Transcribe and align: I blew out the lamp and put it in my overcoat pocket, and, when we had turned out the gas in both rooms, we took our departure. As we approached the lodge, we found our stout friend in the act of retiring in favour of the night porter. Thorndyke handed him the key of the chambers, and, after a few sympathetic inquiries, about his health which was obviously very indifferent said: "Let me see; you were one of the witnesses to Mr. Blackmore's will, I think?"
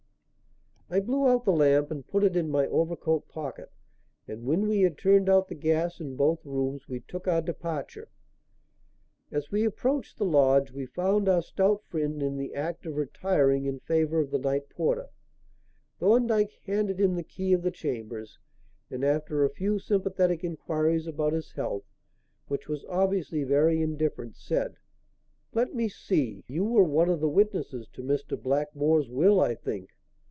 I 0.93 0.99
blew 0.99 1.25
out 1.25 1.45
the 1.45 1.53
lamp 1.53 1.89
and 1.89 2.05
put 2.05 2.21
it 2.21 2.35
in 2.35 2.49
my 2.49 2.67
overcoat 2.67 3.29
pocket, 3.29 3.71
and, 4.27 4.43
when 4.43 4.67
we 4.67 4.81
had 4.81 4.97
turned 4.97 5.29
out 5.29 5.47
the 5.47 5.55
gas 5.55 6.01
in 6.01 6.17
both 6.17 6.45
rooms, 6.45 6.89
we 6.89 6.99
took 6.99 7.29
our 7.29 7.41
departure. 7.41 8.09
As 9.31 9.49
we 9.53 9.63
approached 9.63 10.17
the 10.17 10.25
lodge, 10.25 10.71
we 10.73 10.85
found 10.85 11.29
our 11.29 11.41
stout 11.41 11.85
friend 11.85 12.21
in 12.21 12.35
the 12.35 12.53
act 12.53 12.85
of 12.85 12.97
retiring 12.97 13.63
in 13.65 13.79
favour 13.79 14.19
of 14.19 14.31
the 14.31 14.37
night 14.37 14.67
porter. 14.67 15.07
Thorndyke 16.01 16.51
handed 16.65 16.99
him 16.99 17.15
the 17.15 17.23
key 17.23 17.53
of 17.53 17.61
the 17.61 17.71
chambers, 17.71 18.37
and, 18.89 19.05
after 19.05 19.45
a 19.45 19.49
few 19.49 19.79
sympathetic 19.79 20.43
inquiries, 20.43 21.07
about 21.07 21.31
his 21.31 21.53
health 21.53 21.85
which 22.49 22.67
was 22.67 22.83
obviously 22.89 23.45
very 23.45 23.81
indifferent 23.81 24.35
said: 24.35 24.75
"Let 25.53 25.73
me 25.73 25.87
see; 25.87 26.43
you 26.49 26.65
were 26.65 26.83
one 26.83 27.07
of 27.09 27.21
the 27.21 27.29
witnesses 27.29 27.87
to 27.93 28.03
Mr. 28.03 28.37
Blackmore's 28.37 29.09
will, 29.09 29.39
I 29.39 29.55
think?" 29.55 29.91